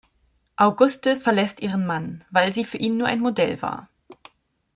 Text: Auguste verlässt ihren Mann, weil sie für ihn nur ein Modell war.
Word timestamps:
Auguste 0.55 1.15
verlässt 1.15 1.61
ihren 1.61 1.85
Mann, 1.85 2.23
weil 2.31 2.51
sie 2.53 2.65
für 2.65 2.77
ihn 2.79 2.97
nur 2.97 3.05
ein 3.07 3.19
Modell 3.19 3.61
war. 3.61 3.87